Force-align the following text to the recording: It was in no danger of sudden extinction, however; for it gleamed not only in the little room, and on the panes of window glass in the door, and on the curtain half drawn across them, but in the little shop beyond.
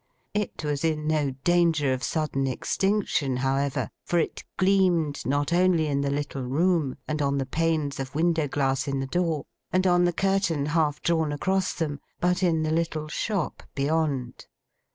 It 0.33 0.63
was 0.63 0.83
in 0.83 1.05
no 1.05 1.29
danger 1.43 1.93
of 1.93 2.01
sudden 2.01 2.47
extinction, 2.47 3.37
however; 3.37 3.91
for 4.03 4.17
it 4.17 4.43
gleamed 4.57 5.23
not 5.27 5.53
only 5.53 5.85
in 5.85 6.01
the 6.01 6.09
little 6.09 6.41
room, 6.41 6.95
and 7.07 7.21
on 7.21 7.37
the 7.37 7.45
panes 7.45 7.99
of 7.99 8.15
window 8.15 8.47
glass 8.47 8.87
in 8.87 8.99
the 8.99 9.05
door, 9.05 9.45
and 9.71 9.85
on 9.85 10.05
the 10.05 10.11
curtain 10.11 10.65
half 10.65 11.03
drawn 11.03 11.31
across 11.31 11.73
them, 11.75 11.99
but 12.19 12.41
in 12.41 12.63
the 12.63 12.71
little 12.71 13.09
shop 13.09 13.61
beyond. 13.75 14.47